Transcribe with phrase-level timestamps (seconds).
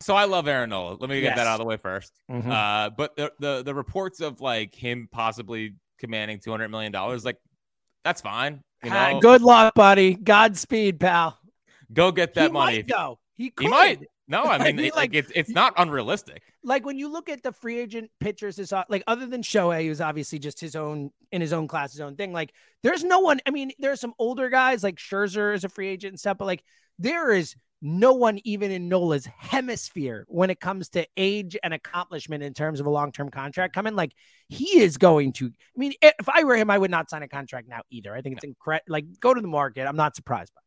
[0.00, 0.96] So I love Aaron Nola.
[1.00, 1.36] Let me get Yes.
[1.38, 2.50] that out of the way 1st Mhm.
[2.50, 7.24] Uh, but the, the the reports of like him possibly commanding two hundred million dollars,
[7.24, 7.36] like
[8.04, 8.62] that's fine.
[8.84, 10.14] You Ah, know, good luck, buddy.
[10.14, 11.38] Godspeed, pal.
[11.92, 12.82] go get that he money.
[12.82, 13.18] Though.
[13.36, 14.02] He he might.
[14.28, 16.42] No, I I mean, it- like, like it's it's not unrealistic.
[16.62, 19.86] like when you look at the free agent pitchers this uh, like other than Shohei
[19.86, 22.52] who's obviously just his own in his own class his own thing like
[22.82, 26.12] there's no one I mean there's some older guys like Scherzer is a free agent
[26.12, 26.62] and stuff but like
[26.98, 32.42] there is no one even in Nola's hemisphere when it comes to age and accomplishment
[32.42, 34.12] in terms of a long-term contract coming like
[34.48, 37.28] he is going to I mean if I were him I would not sign a
[37.28, 40.52] contract now either I think it's incredible like go to the market I'm not surprised
[40.54, 40.64] by it.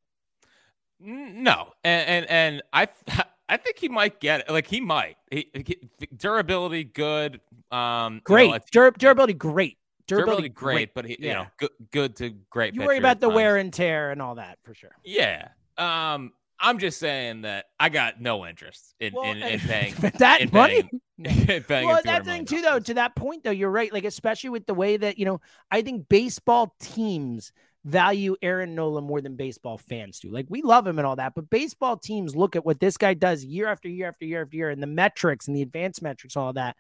[1.34, 2.88] No, and and, and I
[3.50, 4.50] I think he might get it.
[4.50, 5.18] Like he might.
[5.30, 7.42] He, he- durability good.
[7.70, 12.16] Um, you great know, Dur- durability great durability great, but he, you know, good good
[12.18, 12.76] to great.
[12.76, 15.50] you worry about the wear and tear and all that for sure Yeah.
[15.78, 20.42] Um, I'm just saying that I got no interest in Well, in, in paying that
[20.42, 20.84] in money.
[20.84, 21.02] paying-
[21.64, 22.80] paying well, $200 thing too, though.
[22.80, 23.92] To that point, though, you're right.
[23.92, 27.52] Like especially with the way that you know, I think baseball teams
[27.84, 30.30] value Aaron Nola more than baseball fans do.
[30.32, 33.14] Like we love him and all that, but baseball teams look at what this guy
[33.14, 36.36] does year after year after year after year, and the metrics and the advanced metrics,
[36.36, 36.76] all that.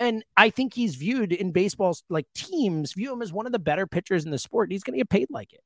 [0.00, 3.58] And I think he's viewed in baseball's like teams view him as one of the
[3.58, 4.66] better pitchers in the sport.
[4.68, 5.60] And he's going to get paid like it.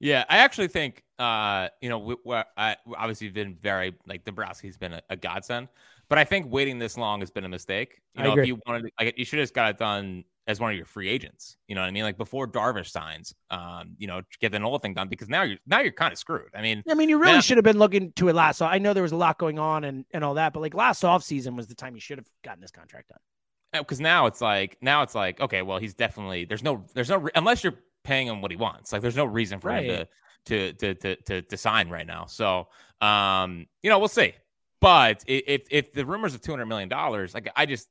[0.00, 2.16] Yeah, I actually think, uh, you know, we,
[2.56, 5.68] I obviously been very like Dombrowski's been a, a godsend,
[6.08, 8.00] but I think waiting this long has been a mistake.
[8.14, 10.70] You know, if you wanted, like, you should have just got it done as one
[10.70, 11.58] of your free agents.
[11.68, 12.02] You know what I mean?
[12.02, 15.58] Like before Darvish signs, um, you know, get the whole thing done because now you're
[15.66, 16.48] now you're kind of screwed.
[16.54, 17.40] I mean, I mean, you really Yeah.
[17.40, 18.62] should have been looking to it last.
[18.62, 21.02] I know there was a lot going on and, and all that, but like last
[21.02, 23.82] offseason was the time you should have gotten this contract done.
[23.82, 27.28] because now it's like now it's like okay, well, he's definitely there's no there's no
[27.34, 28.92] unless you're paying him what he wants.
[28.92, 30.08] Like there's no reason for him Right.
[30.46, 32.26] to to to to to, to sign right now.
[32.26, 32.68] So
[33.00, 34.34] um, you know, we'll see.
[34.80, 37.88] But if if the rumors of two hundred million dollars, like I just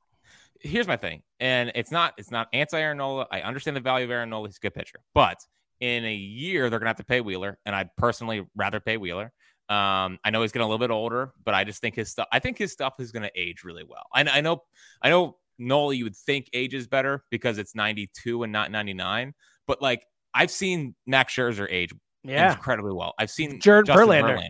[0.60, 3.28] here's my thing, and it's not it's not anti Aaron Nola.
[3.32, 4.48] I understand the value of Aaron Nola.
[4.48, 5.38] He's a good pitcher, but
[5.80, 9.32] in a year they're gonna have to pay Wheeler, and I'd personally rather pay Wheeler.
[9.70, 12.28] Um, I know he's getting a little bit older, but I just think his stuff.
[12.32, 14.02] I think his stuff is going to age really well.
[14.12, 14.64] I, I know,
[15.00, 15.94] I know, Nola.
[15.94, 19.36] You would think ages better because it's ninety two and not ninety nine,
[19.70, 20.04] but like
[20.34, 21.92] I've seen Max Scherzer age
[22.24, 22.52] Yeah.
[22.54, 23.14] incredibly well.
[23.20, 24.50] I've seen Jared Justin Verlander.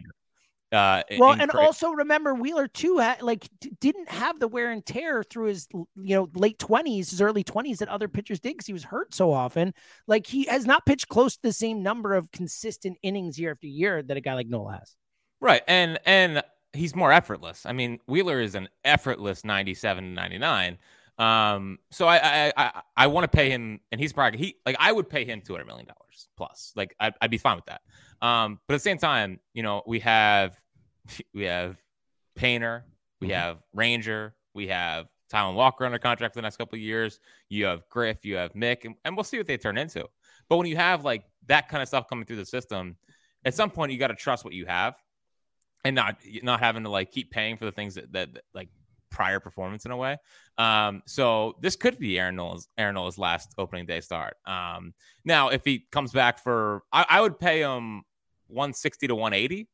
[0.72, 4.72] Uh, Well, and cra- also remember Wheeler too had like d- didn't have the wear
[4.72, 8.54] and tear through his you know late twenties, his early twenties that other pitchers did
[8.54, 9.74] because he was hurt so often.
[10.08, 13.68] Like he has not pitched close to the same number of consistent innings year after
[13.68, 14.96] year that a guy like Noel has.
[15.42, 16.44] right, and and
[16.74, 17.66] he's more effortless.
[17.66, 20.78] I mean, Wheeler is an effortless ninety seven to ninety nine.
[21.20, 24.78] Um, so I I I, I want to pay him, and he's probably he like
[24.80, 26.72] I would pay him two hundred million dollars plus.
[26.76, 27.82] Like I'd, I'd be fine with that.
[28.26, 30.60] Um, but at the same time, you know, we have
[31.34, 31.78] we have
[32.36, 32.86] Painter,
[33.20, 37.20] we have Ranger, we have Taijuan Walker under contract for the next couple of years.
[37.50, 40.08] You have Griff, you have Mick, and, and we'll see what they turn into.
[40.48, 42.96] But when you have like that kind of stuff coming through the system,
[43.46, 44.96] at some point you got to trust what you have,
[45.86, 48.70] and not not having to like keep paying for the things that, that, that, like
[49.10, 50.18] prior performance in a way.
[50.58, 54.36] Um, so this could be Aaron Nola's Aaron Nola's last opening day start.
[54.46, 54.94] Um,
[55.26, 58.04] now if he comes back for, I, I would pay him
[58.48, 59.68] one sixty to one eighty.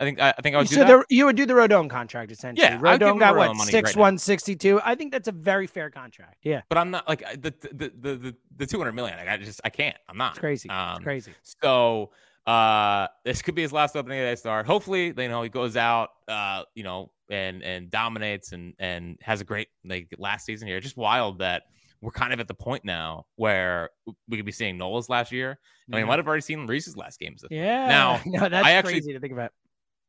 [0.00, 0.88] I think I, I think I would do So that.
[0.88, 2.66] the, you would do the Rodon contract essentially.
[2.66, 4.80] Yeah, Rodon got Rodon what six right one sixty two.
[4.84, 6.38] I think that's a very fair contract.
[6.42, 9.16] Yeah, but I'm not like the the the the, the two hundred million.
[9.18, 9.96] Like, I just I can't.
[10.08, 10.32] I'm not.
[10.32, 10.68] it's crazy.
[10.68, 11.32] Um, it's crazy.
[11.42, 12.10] So
[12.46, 14.66] uh this could be his last opening day start.
[14.66, 19.40] Hopefully, you know, he goes out uh, you know, and and dominates and and has
[19.40, 20.80] a great like last season here.
[20.80, 21.64] Just wild that
[22.00, 23.88] we're kind of at the point now where
[24.28, 25.58] we could be seeing Nola's last year.
[25.86, 26.06] And we Yeah.
[26.06, 27.44] might have already seen Reese's last games.
[27.50, 27.86] Yeah.
[27.86, 29.52] Now, no, that's I actually- crazy to think about.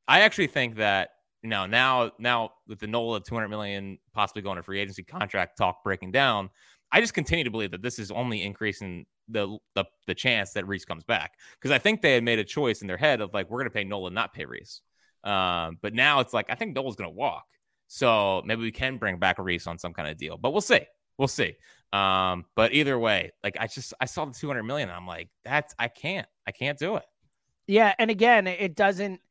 [0.07, 1.09] I actually think that
[1.41, 5.57] you know now now with the Nola 200 million possibly going to free agency contract
[5.57, 6.49] talk breaking down,
[6.91, 10.67] I just continue to believe that this is only increasing the the, the chance that
[10.67, 13.33] Reese comes back because I think they had made a choice in their head of
[13.33, 14.81] like we're going to pay Nola not pay Reese,
[15.25, 17.45] um, but now it's like I think Nola's going to walk,
[17.87, 20.81] so maybe we can bring back Reese on some kind of deal, but we'll see.
[21.17, 21.55] We'll see.
[21.93, 24.89] Um, but either way, like I just I saw the 200 million.
[24.89, 26.27] I'm like, that's I can't.
[26.45, 27.03] I can't do it.
[27.67, 29.21] Yeah, and again, it doesn't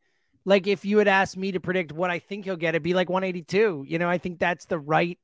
[0.44, 2.94] like if you had asked me to predict what I think he'll get, it'd be
[2.94, 3.84] like 182.
[3.86, 5.18] You know, I think that's the right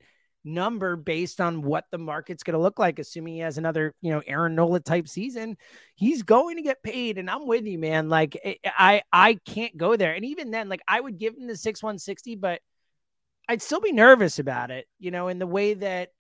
[0.45, 4.11] number based on what the market's going to look like, assuming he has another, you
[4.11, 5.57] know, Aaron Nola type season.
[5.95, 8.09] He's going to get paid, and I'm with you, man.
[8.09, 11.47] Like I- I, I can't go there, and even then, like I would give him
[11.47, 12.61] the six 160, but
[13.49, 14.87] I'd still be nervous about it.
[14.99, 16.11] You know, in the way that.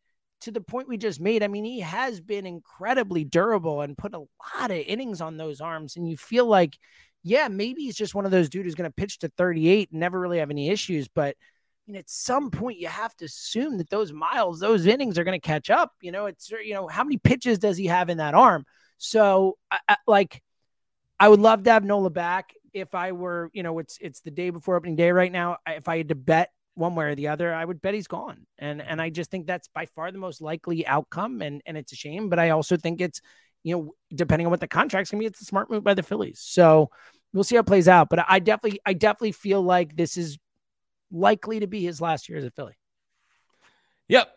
[0.44, 4.14] To the point we just made, I mean, he has been incredibly durable and put
[4.14, 5.96] a lot of innings on those arms.
[5.96, 6.78] And you feel like
[7.22, 10.00] yeah, maybe he's just one of those dudes who's going to pitch to 38 and
[10.00, 11.08] never really have any issues.
[11.08, 11.36] But
[11.96, 15.46] at some point you have to assume that those miles, those innings are going to
[15.46, 15.92] catch up.
[16.00, 18.64] You know, it's uh, you know how many pitches does he have in that arm?
[18.98, 20.42] So, I, I, like,
[21.18, 22.54] I would love to have Nola back.
[22.72, 25.58] If I were, you know, it's it's the day before opening day right now.
[25.66, 28.46] If I had to bet one way or the other, I would bet he's gone.
[28.58, 31.42] And and I just think that's by far the most likely outcome.
[31.42, 33.20] And and it's a shame, but I also think it's,
[33.62, 36.02] you know, depending on what the contract's gonna be, it's a smart move by the
[36.02, 36.40] Phillies.
[36.40, 36.90] So
[37.32, 38.08] we'll see how it plays out.
[38.08, 40.38] But I definitely, I definitely feel like this is
[41.10, 42.76] likely to be his last year as a Philly.
[44.08, 44.30] Yep.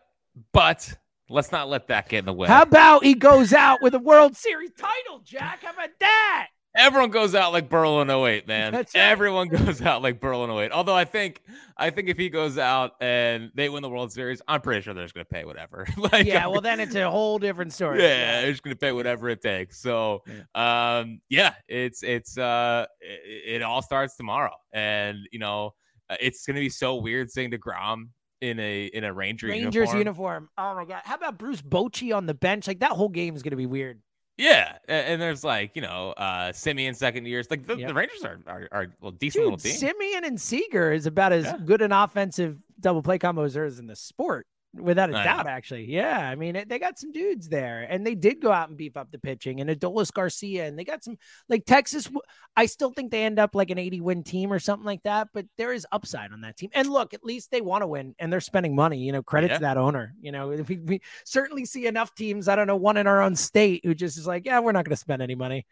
[0.52, 0.94] But
[1.28, 2.48] let's not let that get in the way.
[2.48, 5.62] How about he goes out with a World Series title, Jack?
[5.62, 6.48] How about that?
[6.76, 8.74] Everyone goes out like Burrell in 08, man.
[8.74, 8.90] Right.
[8.96, 10.72] Everyone goes out like Burrell in 08.
[10.72, 11.40] Although I think
[11.76, 14.92] I think if he goes out and they win the World Series, I'm pretty sure
[14.92, 15.86] they're just gonna pay whatever.
[15.96, 18.02] like Yeah, well, then it's a whole different story.
[18.02, 19.80] yeah, they're just gonna pay whatever it takes.
[19.80, 20.24] So,
[20.56, 25.74] um, yeah, it's it's uh, it, it all starts tomorrow, and you know,
[26.10, 28.08] uh, it's gonna be so weird seeing deGrom
[28.40, 29.98] in a in a Ranger Rangers uniform.
[29.98, 30.48] uniform.
[30.58, 31.02] Oh my god!
[31.04, 32.66] How about Bruce Bochy on the bench?
[32.66, 34.00] Like that whole game is going to be weird.
[34.36, 37.46] Yeah, and, there's like you know, uh, Semien second years.
[37.50, 37.88] Like the, Yep.
[37.88, 39.76] the Rangers are are, are a decent little team.
[39.76, 41.56] Semien and Seager is about as Yeah.
[41.64, 45.24] good an offensive double play combo as there is in the sport, without a I
[45.24, 45.46] doubt.
[45.46, 45.50] know.
[45.50, 46.18] Actually, yeah.
[46.28, 48.96] I mean, it, they got some dudes there, and they did go out and beef
[48.96, 51.16] up the pitching, and Adolis Garcia, and they got some
[51.48, 52.08] like Texas.
[52.56, 55.28] I still think they end up like an 80 win team or something like that,
[55.32, 56.70] but there is upside on that team.
[56.74, 58.98] And look, at least they want to win, and they're spending money.
[58.98, 59.56] You know, credit Yeah.
[59.58, 60.14] to that owner.
[60.20, 62.48] You know, if we, we certainly see enough teams.
[62.48, 64.84] I don't know, one in our own state who just is like, yeah, we're not
[64.84, 65.66] going to spend any money.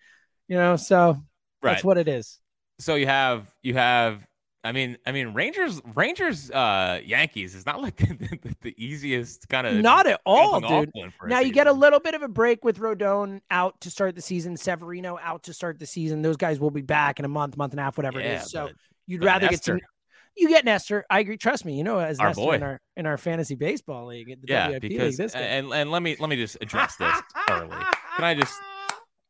[0.48, 1.22] You know, so
[1.62, 1.72] right.
[1.72, 2.38] that's what it is.
[2.78, 4.26] so you have you have
[4.64, 9.49] I mean I mean Rangers Rangers uh Yankees is not like the, the, the easiest
[9.49, 10.91] kind of Not at all, dude.
[11.26, 14.23] Now you get a little bit of a break with Rodon out to start the
[14.23, 16.23] season, Severino out to start the season.
[16.23, 18.43] Those guys will be back in a month, month and a half, whatever it Yeah,
[18.43, 18.50] is.
[18.50, 18.76] So but-
[19.06, 19.88] you'd but rather Nestor- get some.
[20.35, 21.05] You get Nestor.
[21.11, 21.37] I agree.
[21.37, 21.76] Trust me.
[21.76, 22.55] You know, as Our Nestor boy.
[22.55, 25.91] in our in our fantasy baseball league, the yeah WIP because league, this and and
[25.91, 27.15] let me let me just address this
[27.50, 27.69] early.
[28.17, 28.55] Can I just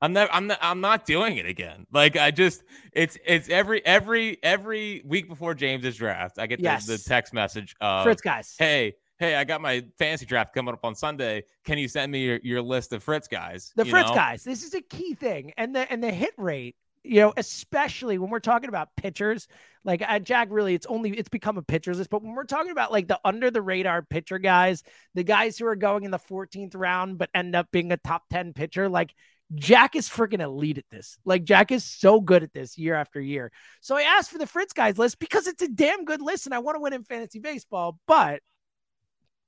[0.03, 1.87] I'm not I'm not I'm not doing it again.
[1.93, 6.83] Like I just it's it's every every every week before James's draft, I get the,
[6.87, 8.57] the text message of Fritz guys?
[8.59, 11.45] hey hey I got my fantasy draft coming up on Sunday.
[11.65, 13.73] Can you send me your, your list of Fritz guys?
[13.77, 14.17] The You Fritz know?
[14.17, 14.43] guys.
[14.43, 16.75] This is a key thing, and the and the hit rate.
[17.05, 19.49] You know, especially when we're talking about pitchers,
[19.85, 20.49] like uh, Jack.
[20.51, 22.11] Really, it's only it's become a pitchers list.
[22.11, 24.83] But when we're talking about like the under the radar pitcher guys,
[25.15, 28.29] the guys who are going in the 14th round but end up being a top
[28.31, 29.15] 10 pitcher, like
[29.55, 31.19] Jack is freaking elite at this.
[31.25, 33.53] Like Jack is so good at this year after year.
[33.81, 36.55] So I asked for the Fritz guys list because it's a damn good list, and
[36.55, 37.99] I want to win in fantasy baseball.
[38.07, 38.41] But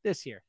[0.03, 0.43] this year,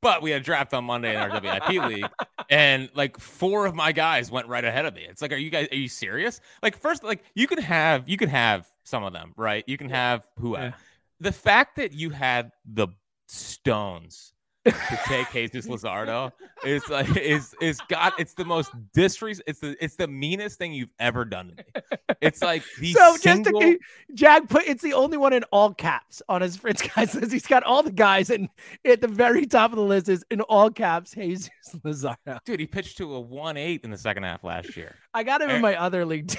[0.00, 2.10] But we had a draft on Monday in our WIP league,
[2.50, 5.06] and like four of my guys went right ahead of me.
[5.08, 6.40] It's like, are you guys are you serious?
[6.62, 9.64] Like, first, like you can have you can have some of them, right?
[9.66, 10.66] You can have whoever.
[10.66, 10.72] Yeah.
[11.20, 12.88] The fact that you had the
[13.28, 14.33] stones
[14.64, 16.32] to take Jesus Luzardo
[16.64, 18.12] is like is is God.
[18.18, 19.40] It's the most disres.
[19.46, 22.14] It's the it's the meanest thing you've ever done to me.
[22.20, 23.60] It's like the so single.
[23.60, 23.78] just to
[24.14, 27.32] Jack put it's the only one in all caps on his Fritz guys list.
[27.32, 28.48] He's got all the guys, and
[28.84, 31.50] at the very top of the list is in all caps Jesus
[31.84, 32.38] Luzardo.
[32.44, 34.94] Dude, he pitched to a one eight in the second half last year.
[35.12, 35.56] I got him Eh.
[35.56, 36.38] in my other league too.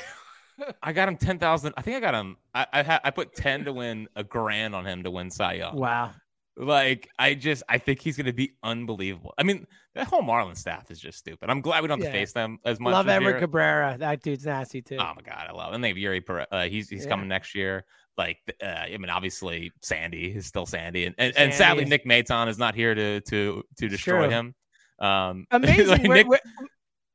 [0.82, 1.74] I got him ten thousand.
[1.78, 2.38] I think I got him.
[2.54, 5.54] I I, ha- I put ten to win a grand on him to win Cy
[5.56, 5.76] Young.
[5.76, 6.12] Wow.
[6.58, 9.34] Like I just I think he's gonna be unbelievable.
[9.38, 11.50] I mean, that whole Marlin staff is just stupid.
[11.50, 12.12] I'm glad we don't have Yeah.
[12.14, 12.94] to face them as much.
[12.94, 13.40] Love year.
[13.40, 13.98] Cabrera.
[14.00, 14.96] That dude's nasty too.
[14.98, 15.74] Oh my god, I love.
[15.74, 15.76] It.
[15.76, 16.26] And they have Eury.
[16.26, 17.10] Pere- Uh, he's he's Yeah.
[17.10, 17.84] coming next year.
[18.18, 21.90] Like uh, I mean, obviously Sandy is still Sandy, and and, and Sandy sadly is-
[21.90, 24.30] Nick Maton is not here to to to destroy True.
[24.30, 24.56] him.
[25.00, 25.88] Um, Amazing.
[25.88, 26.40] like, we're, Nick- we're-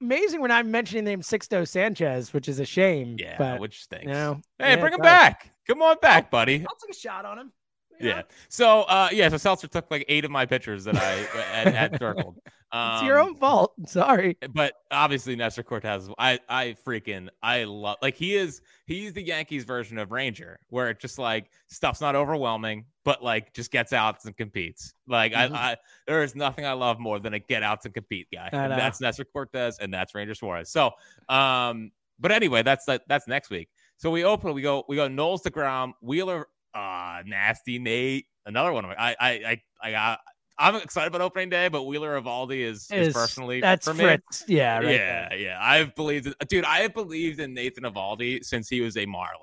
[0.02, 0.42] amazing.
[0.42, 3.16] We're not mentioning the name Sixto Sanchez, which is a shame.
[3.18, 4.04] yeah, but which stinks.
[4.04, 5.10] you know, hey, yeah, bring it him does.
[5.10, 5.50] back.
[5.66, 6.66] Come on back, buddy.
[6.68, 7.52] I'll take a shot on him.
[8.00, 8.22] Yeah.
[8.48, 11.98] So uh yeah, so Seltzer took like eight of my pictures that I had, had
[11.98, 12.38] circled.
[12.72, 13.74] Um, It's your own fault.
[13.86, 14.36] Sorry.
[14.54, 19.64] But obviously Nestor Cortes, I I freaking I love like he is he's the Yankees
[19.64, 24.24] version of Ranger, where it just like stuff's not overwhelming, but like just gets out
[24.24, 24.94] and competes.
[25.08, 25.52] Like Mhm.
[25.52, 25.76] I, I
[26.06, 28.48] there is nothing I love more than a get out and compete guy.
[28.52, 30.70] And that's Nestor Cortes and that's Ranger Suarez.
[30.70, 30.92] So
[31.28, 31.90] um
[32.20, 33.68] but anyway, that's that that's next week.
[33.96, 36.78] So we open, we go, we go Knowles to Grom, Wheeler, uh,
[37.26, 38.84] nasty Nate, another one.
[38.84, 40.20] of my- I, I, I, I got.
[40.58, 44.04] I'm excited about opening day, but Wheeler Eovaldi is, is, Is- personally That's for me.
[44.04, 44.44] Fritz.
[44.46, 44.76] Yeah.
[44.80, 45.38] Right yeah, there.
[45.38, 45.58] yeah.
[45.58, 46.66] I've believed, in, dude.
[46.66, 49.40] I have believed in Nathan Eovaldi since he was a Marlin.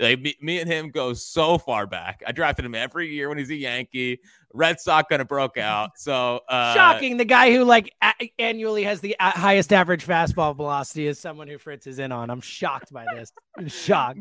[0.00, 2.20] Like me, me and him go so far back.
[2.26, 4.18] I drafted him every year when he's a Yankee.
[4.52, 5.92] Red Sox kind of broke out.
[5.98, 7.16] So uh, Shocking.
[7.16, 11.46] The guy who like a- annually has the a- highest average fastball velocity is someone
[11.48, 12.28] who Fritz is in on.
[12.28, 13.32] I'm shocked by this.
[13.56, 14.18] I'm shocked.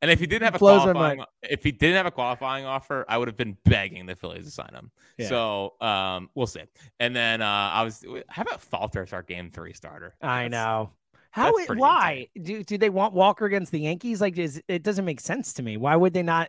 [0.00, 3.04] And if he didn't have a Blows qualifying, if he didn't have a qualifying offer,
[3.08, 4.90] I would have been begging the Phillies to sign him.
[5.16, 5.28] Yeah.
[5.28, 6.62] So um, we'll see.
[7.00, 10.14] And then uh, I was, how about Falter as our game three starter?
[10.22, 10.90] I That's- know.
[11.30, 11.54] How?
[11.56, 14.20] It, why do do they want Walker against the Yankees?
[14.20, 15.76] Like, is it doesn't make sense to me.
[15.76, 16.48] Why would they not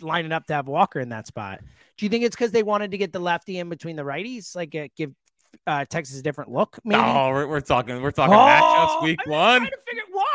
[0.00, 1.60] line it up to have Walker in that spot?
[1.96, 4.54] Do you think it's because they wanted to get the lefty in between the righties,
[4.54, 5.12] like uh, give
[5.66, 6.78] uh, Texas a different look?
[6.84, 7.00] Maybe.
[7.00, 9.66] No, we're, we're talking, we're talking Oh, matchups week one.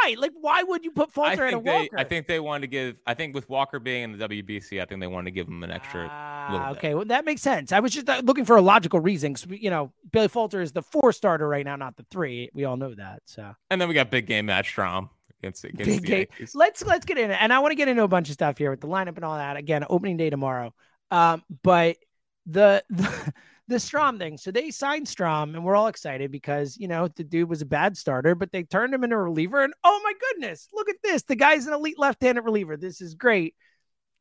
[0.02, 0.16] Why.
[0.18, 1.98] Like, why would you put Falter and a they, Walker?
[1.98, 2.96] I think they wanted to give.
[3.06, 5.64] I think with Walker being in the WBC, I think they wanted to give him
[5.64, 6.08] an extra.
[6.10, 6.78] Ah, little bit.
[6.78, 7.72] okay, well that makes sense.
[7.72, 10.72] I was just uh, looking for a logical reason because you know Bailey Falter is
[10.72, 12.50] the four starter right now, not the three.
[12.54, 13.22] We all know that.
[13.26, 15.10] So And then we got big game Matt Strahm
[15.42, 16.28] against against Big the game.
[16.54, 18.58] Let's let's get in it, and I want to get into a bunch of stuff
[18.58, 19.58] here with the lineup and all that.
[19.58, 20.74] Again, opening day tomorrow.
[21.10, 21.98] Um, but
[22.46, 23.34] the the,
[23.72, 24.38] the Strahm thing.
[24.38, 27.66] So they signed Strahm, and we're all excited because you know the dude was a
[27.66, 30.98] bad starter, but they turned him into a reliever, and oh my goodness, look at
[31.04, 31.24] this!
[31.24, 32.78] The guy's an elite left-handed reliever.
[32.78, 33.56] This is great.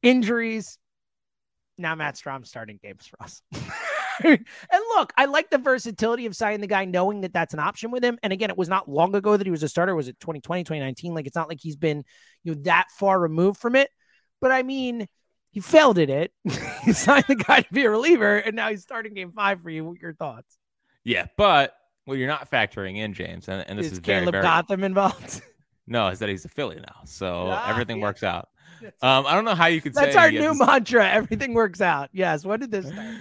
[0.02, 0.78] Injuries.
[1.76, 3.42] Now Matt Strahm starting games for us.
[4.23, 4.45] and
[4.97, 8.04] look, I like the versatility of signing the guy, knowing that that's an option with
[8.04, 8.19] him.
[8.23, 9.95] And again, it was not long ago that he was a starter.
[9.95, 11.14] Was it 2020, 2019?
[11.14, 12.04] Like it's not like he's been
[12.45, 13.90] you know that far removed from it.
[14.40, 15.07] But I mean,
[15.50, 16.33] he failed at it.
[16.85, 19.71] he signed the guy to be a reliever, and now he's starting game five for
[19.71, 19.85] you.
[19.85, 20.59] What are your thoughts?
[21.04, 24.33] Yeah, but what you're not factoring in, James, and, and this is is very, Caleb
[24.33, 25.42] very Gotham involved?
[25.87, 28.04] no, is that he's a Philly now, so Ah, everything yeah.
[28.04, 28.49] works out.
[29.02, 30.07] Um, I don't know how you could say.
[30.07, 31.07] That's our new has- mantra.
[31.07, 32.09] Everything works out.
[32.14, 32.47] Yes.
[32.47, 33.14] When did this start?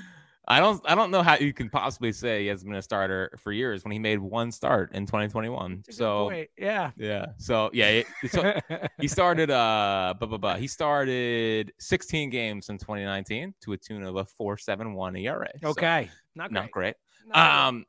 [0.51, 3.29] I don't I don't know how you can possibly say he has been a starter
[3.37, 5.83] for years when he made one start in 2021.
[5.87, 6.49] It's a good So point.
[6.57, 6.89] yeah.
[6.97, 8.59] yeah, so yeah, it- so
[8.99, 10.55] he started uh blah, blah, blah.
[10.55, 15.49] he started 16 games in 2019 to a tune of a 4.71 ERA.
[15.61, 16.09] So, okay.
[16.35, 16.61] Not great.
[16.61, 16.95] not great.
[17.27, 17.67] Not great.
[17.67, 17.85] Um,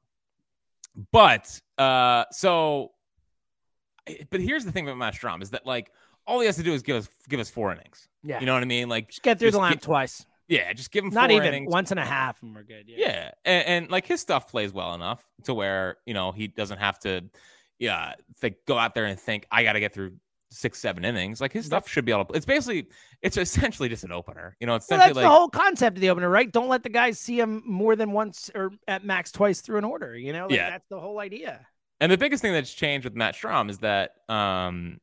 [1.13, 2.93] but uh, so,
[4.31, 5.91] but here's the thing about Matt Strahm is that like
[6.27, 8.07] all he has to do is give us give us four innings.
[8.23, 8.39] yeah.
[8.41, 8.89] You know what I mean?
[8.91, 10.27] Like, just get through just the line get- twice.
[10.51, 11.73] Yeah, just give him Not four even innings.
[11.73, 12.85] once and a half, and we're good.
[12.89, 12.97] Yeah.
[12.99, 16.79] Yeah, and, and like his stuff plays well enough to where you know he doesn't
[16.79, 17.25] have to,
[17.79, 20.17] yeah, think, go out there and think I got to get through
[20.51, 21.41] six, seven innings.
[21.41, 22.33] Like his stuff should be able to.
[22.35, 22.89] It's basically,
[23.23, 24.57] it's essentially just an opener.
[24.61, 26.51] You know, it's Well, that's essentially the whole concept of the opener, right?
[26.51, 29.85] Don't let the guys see him more than once or at max twice through an
[29.85, 30.17] order.
[30.17, 30.71] You know, like, Yeah.
[30.71, 31.65] that's the whole idea.
[32.01, 34.99] And the biggest thing that's changed with Matt Strahm is that, um,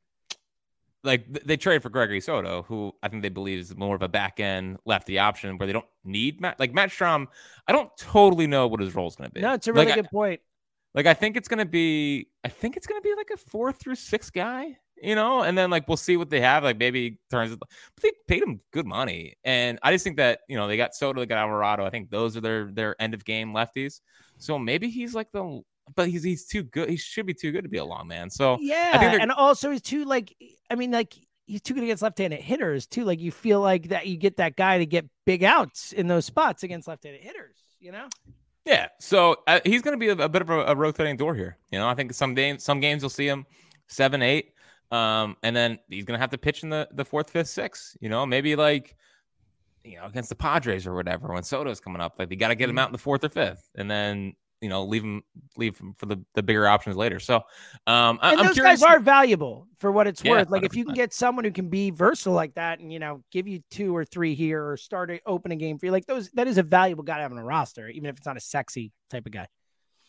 [1.04, 4.08] like they traded for Gregory Soto, who I think they believe is more of a
[4.08, 6.60] back end lefty option where they don't need Matt.
[6.60, 7.27] Like Matt Strahm,
[7.68, 9.42] I don't totally know what his role is going to be.
[9.42, 10.42] No, it's a really like, I- good point.
[10.94, 13.38] like I think it's going to be, I think it's going to be like a
[13.38, 16.63] four through six guy, you know, and then like we'll see what they have.
[16.63, 17.70] Like maybe turns, but
[18.01, 21.20] they paid him good money, and I just think that you know they got Soto,
[21.20, 21.86] they got Alvarado.
[21.86, 24.01] I think those are their their end of game lefties.
[24.39, 25.62] So maybe he's like the,
[25.96, 26.89] but he's he's too good.
[26.89, 28.29] He should be too good to be a long man.
[28.29, 30.36] So Yeah, and also he's too like
[30.70, 31.15] I mean like
[31.46, 33.06] he's too good against left-handed hitters too.
[33.06, 36.25] Like you feel like that you get that guy to get big outs in those
[36.25, 37.58] spots against left-handed hitters.
[37.79, 38.08] You know,
[38.65, 41.34] Yeah, so uh, he's going to be a, a bit of a, a rotating door
[41.36, 41.58] here.
[41.72, 43.46] You know, I think some games, some games you'll see him
[43.88, 44.53] seven, eight,
[44.91, 47.96] um, and then he's going to have to pitch in the the fourth, fifth, sixth.
[48.01, 48.96] You know, maybe like
[49.84, 52.56] you know against the Padres or whatever when Soto's coming up, like they got to
[52.56, 55.23] get him out in the fourth or fifth, and then you know leave them
[55.55, 57.19] leave him for the the bigger options later.
[57.19, 57.37] So
[57.85, 58.81] um, I, and I'm those curious.
[58.81, 60.49] guys are valuable for what it's Yeah, worth.
[60.49, 63.23] Like if you can get someone who can be versatile like that, and you know
[63.31, 66.05] give you two or three here or start a open a game for you, like
[66.05, 68.37] those that is a valuable guy to have on a roster, even if it's not
[68.37, 69.47] a sexy type of guy.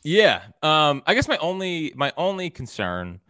[0.05, 0.43] Yeah.
[0.63, 3.21] Um, I guess my only my only concern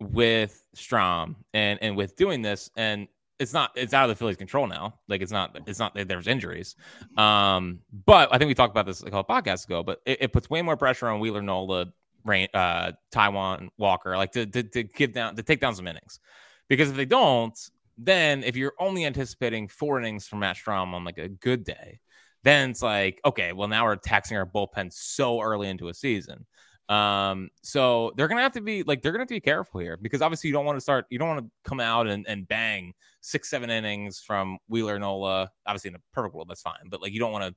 [0.00, 4.36] with Strahm and and with doing this, and it's not it's out of the Phillies'
[4.36, 4.94] control now.
[5.08, 6.76] Like it's not it's not there's injuries.
[7.16, 9.82] Um, but I think we talked about this a couple podcasts ago.
[9.82, 11.86] But it, it puts way more pressure on Wheeler, Nola,
[12.24, 16.20] Rain, uh, Taijuan Walker, like to, to to give down to take down some innings,
[16.68, 17.58] because if they don't,
[17.98, 22.00] then if you're only anticipating four innings from Matt Strahm on like a good day,
[22.42, 26.46] then it's like, okay, well, now we're taxing our bullpen so early into a season.
[26.88, 29.96] Um, so they're gonna have to be like they're gonna have to be careful here
[29.96, 32.46] because obviously you don't want to start, you don't want to come out and, and
[32.46, 35.50] bang six, seven innings from Wheeler Nola.
[35.66, 37.54] Obviously, in a perfect world, that's fine, but like you don't want to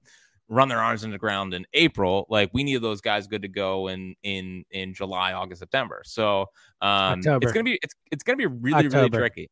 [0.50, 2.25] run their arms into the ground in April.
[2.29, 6.01] Like we need those guys good to go in in in July, August, September.
[6.05, 6.41] So
[6.81, 7.39] um October.
[7.43, 9.50] it's gonna be it's it's gonna be really, really tricky.